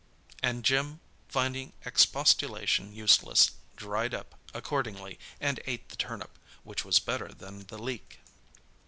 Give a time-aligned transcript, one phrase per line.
[0.41, 0.99] And Jim,
[1.29, 7.77] finding expostulation useless, "dried up" accordingly and ate the turnip, which was better than the
[7.77, 8.17] leek.